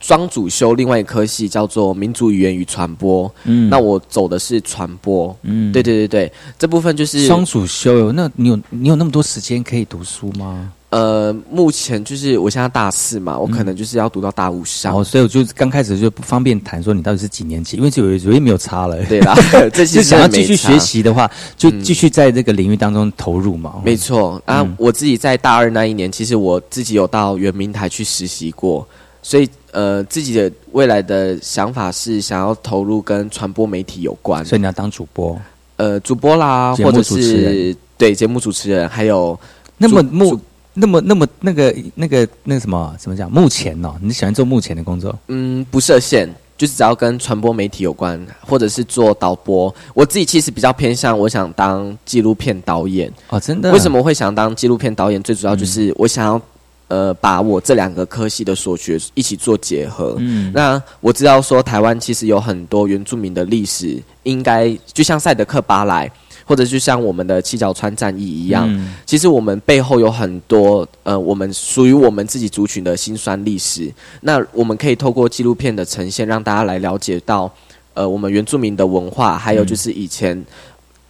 [0.00, 3.68] 双主修另外一科系叫做民族语言与传播，嗯。
[3.68, 5.72] 那我走的是传播，嗯。
[5.72, 10.72] 对对对对，这部分就是双主修，那你有你有那么多时间可以读书吗？
[10.90, 15.04] 呃，目前就是我现在大四嘛，我可能就是要读到大五上。
[15.04, 18.96] 所以我就刚开始就不方便谈说你到底是几年级，因为就有有也没有差了。
[19.06, 19.34] 对啦，
[19.74, 21.82] 就想要继续学习的话，就嗯。
[21.82, 23.74] 继续在这个领域当中投入嘛。
[23.84, 24.40] 没错。
[24.46, 24.74] 啊，嗯。
[24.78, 28.86] 我自己在大二那一年，其实我自己有到圆明台去实习过，
[29.20, 35.38] 所以呃，自己的未来的想法是想要投入跟传播媒体有关，所以你要当主播，
[35.76, 39.38] 呃，主播啦，或者是对节目主持人，还有
[39.76, 40.40] 那么目
[40.72, 43.30] 那么那么那个那个那个什么怎么讲？
[43.30, 45.14] 目前哦，你喜欢做目前的工作？
[45.28, 49.74] 嗯，不设限，就是只要跟传播媒体有关，或者是做导播。
[49.92, 53.12] 我自己其实比较偏向，我想当纪录片导演。
[53.28, 53.70] 哦，真的？
[53.72, 55.22] 为什么会想当纪录片导演？
[55.22, 56.40] 最主要就是我想要。
[56.88, 60.14] 呃，把我这两个科系的所学一起做结合。
[60.18, 66.08] 嗯那我知道说，台湾其实有很多原住民的历史，应该就像赛德克巴莱，
[66.44, 73.92] 或者就像我们的七角川战役一样，嗯其实我们背后有很多呃，我们属于我们自己族群的辛酸历史。
[74.20, 77.52] 那我们可以透过纪录片的呈现，让大家来了解到
[77.94, 80.40] 呃，我们原住民的文化，还有就是以前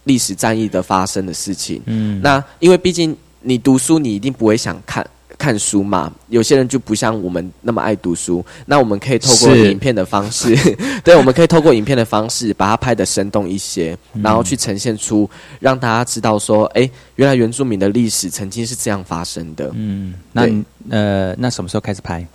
[0.05, 1.79] 历史战役的发生的事情。
[1.85, 5.07] 嗯那因为毕竟你读书，你一定不会想看。
[5.37, 8.43] 看书嘛，有些人就不像我们那么爱读书。
[8.65, 10.55] 那我们可以透过影片的方式，
[11.03, 15.29] 对，我们可以透过影片的方式把它拍得生动一些，嗯然后去呈现出
[15.59, 19.71] 让大家知道说，哎，原来原住民的历史曾经是这样发生的。
[19.73, 20.47] 嗯，那
[20.89, 22.25] 呃，那什么时候开始拍？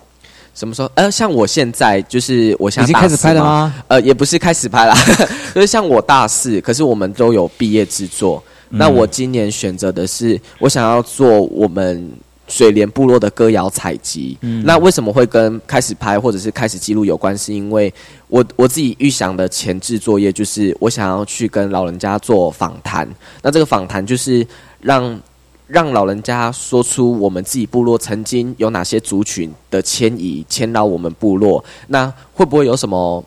[0.55, 0.89] 什么时候？
[0.95, 3.73] 呃，像我现在就是我现在已经开始拍了吗？
[3.87, 4.95] 呃，也不是开始拍啦，
[5.53, 8.41] 就是像我大四，可是我们都有毕业制作。
[8.47, 12.11] 嗯那我今年选择的是，我想要做我们
[12.47, 14.37] 水莲部落的歌谣采集。
[14.41, 17.37] 嗯那为什么会跟开始拍或者是开始记录有关？
[17.37, 17.93] 是因为
[18.27, 23.07] 我我自己预想的前置作业就是我想要去跟老人家做访谈。
[23.41, 24.45] 那这个访谈就是
[24.81, 25.19] 让
[25.67, 33.23] 让老人家说出我们自己部落曾经有哪些族群的迁移迁到我们部落，那会不会有什么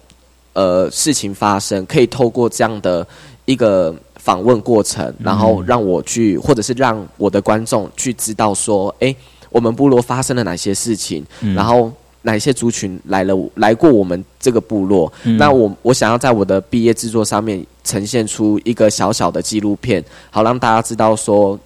[0.52, 1.84] 呃事情发生？
[1.86, 3.06] 可以透过这样的
[3.46, 3.94] 一个
[4.26, 9.14] 访问过程，然后让我去，或者是让我的观众去知道说，诶，
[9.50, 15.12] 我们部落发生了哪些事情，嗯然后哪些族群来了来过我们这个部落。
[15.22, 21.56] 嗯那我我想要在我的毕业制作上面呈现出一个小小的纪录片，好让大家知道说，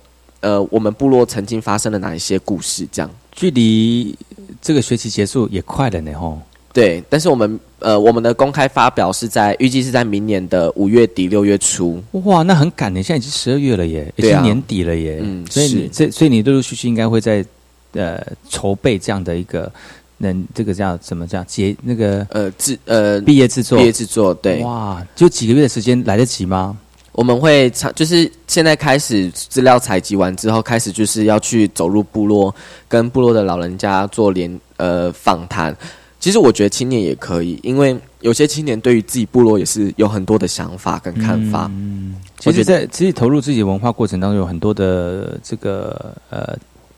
[0.41, 3.11] 呃，我们部落曾经发生了哪一些故事，这样。
[3.33, 4.15] 距离
[4.61, 6.39] 这个学期结束也快了呢，吼。
[6.73, 12.01] 对，但是我们呃，我们的公开发表是在预计是在明年的五月底六月初。
[12.13, 15.19] 哇，那很赶呢，现在已经十二月了耶，已经年底了耶。
[15.21, 17.45] 嗯所以你这，所以你陆陆续续应该会在
[17.95, 19.71] 呃筹备这样的一个，
[20.19, 26.79] 能这个叫怎么叫结那个呃制呃毕业制作毕业制作对，哇，就几个月的时间来得及吗？
[27.11, 32.55] 我们会采就是现在开始资料采集完之后，开始就是要去走入部落，
[32.87, 35.77] 跟部落的老人家做联呃访谈。
[36.21, 41.67] 其实我觉得青年也可以，因为有些青年对于自己部落也是有很多的想法跟看法。
[41.73, 46.57] 嗯，其实，我觉得在自己投入自己文化过程当中，有很多的这个呃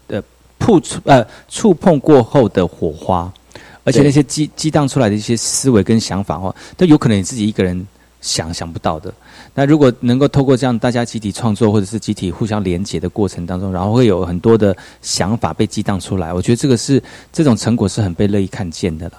[0.09, 0.23] 呃
[0.59, 3.33] 触触呃触碰过后的火花，
[3.85, 7.87] 而且那些激激荡出来的一些思维跟想法哦，都有可能你自己一个人
[8.21, 9.15] 想想不到的。
[9.55, 19.17] 那如果能够透过这样大家集体创作或者是集体互相连结的过程当中，然后会有很多的想法被激荡出来，我觉得这个是这种成果是很被乐意看见的啦。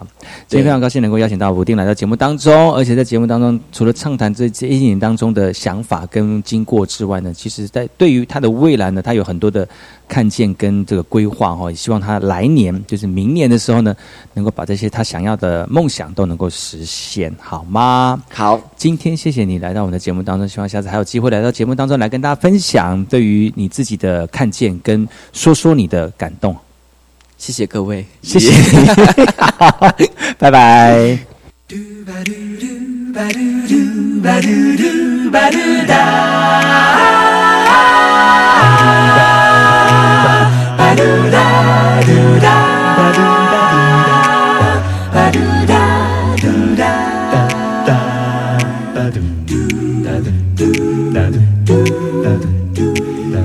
[0.48, 9.68] 今天非常高兴能够邀请到武定来到节目当中，而且在节目当中除了畅谈这这一年当中的想法跟经过之外呢，其实在对于他的未来呢，他有很多的
[10.08, 13.96] 看见跟这个规划哈，也希望他来年就是明年的时候呢，
[14.34, 18.20] 能够把这些他想要的梦想都能够实现，好吗？
[18.32, 26.56] 好，今天谢谢你来到我们的节目当中，希望下次还有机会来到节目当中来跟大家分享对于你自己的看见跟说说你的感动。
[27.38, 28.52] 谢谢各位，谢谢。
[30.40, 31.20] 拜拜。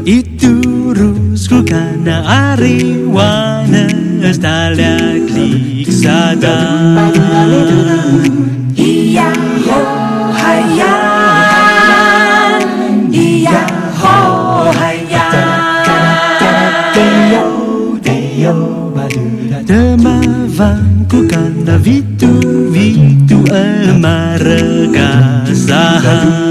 [0.09, 0.57] Itu
[0.97, 3.93] rusku Ituruskul wana ariwana
[5.29, 6.57] klik sada.
[8.73, 9.29] Iya
[9.69, 9.81] ho
[10.33, 11.61] hayan
[13.13, 13.69] Iya
[14.01, 14.17] ho
[14.73, 15.29] hayan
[18.01, 18.57] Deyo
[19.69, 20.25] derma
[20.57, 22.33] vanku karena vitu
[22.73, 26.49] vitu Emare kasahar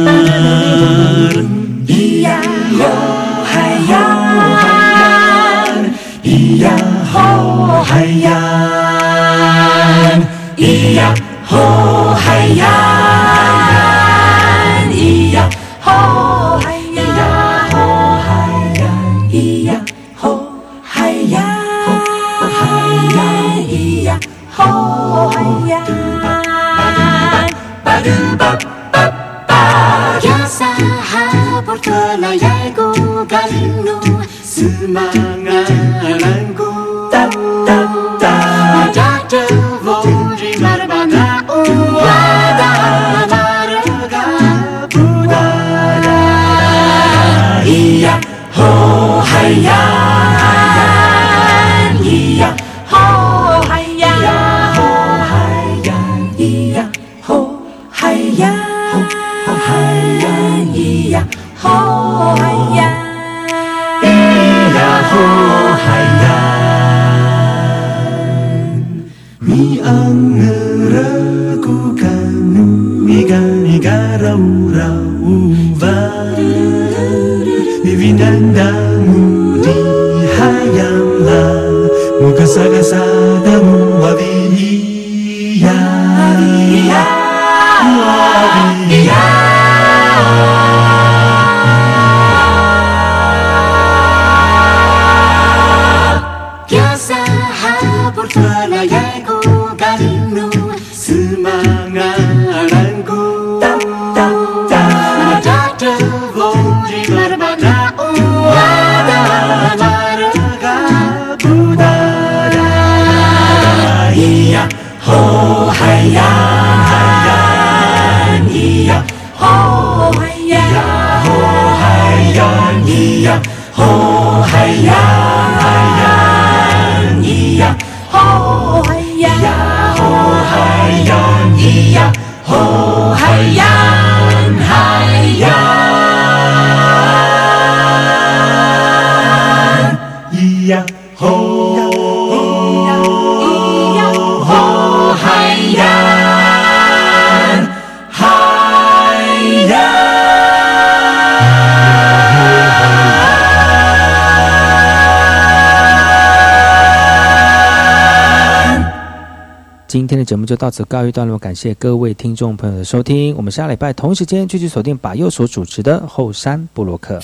[160.48, 167.20] 就到此告一段落感谢各位听众朋友的收听我们下礼拜同时间继续锁定把右手主持的后山布洛克